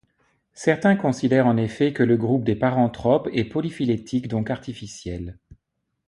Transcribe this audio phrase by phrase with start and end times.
[0.55, 5.37] Certains considèrent en effet que le groupe des Paranthropes est polyphylétique donc artificiel.